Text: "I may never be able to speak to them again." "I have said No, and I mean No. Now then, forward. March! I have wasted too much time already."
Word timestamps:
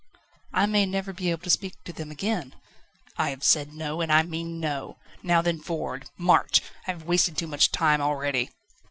"I 0.51 0.65
may 0.65 0.87
never 0.87 1.13
be 1.13 1.29
able 1.29 1.43
to 1.43 1.49
speak 1.51 1.83
to 1.83 1.93
them 1.93 2.09
again." 2.09 2.55
"I 3.19 3.29
have 3.29 3.43
said 3.43 3.71
No, 3.75 4.01
and 4.01 4.11
I 4.11 4.23
mean 4.23 4.59
No. 4.59 4.97
Now 5.21 5.43
then, 5.43 5.59
forward. 5.59 6.09
March! 6.17 6.61
I 6.87 6.91
have 6.93 7.03
wasted 7.03 7.37
too 7.37 7.45
much 7.45 7.71
time 7.71 8.01
already." 8.01 8.49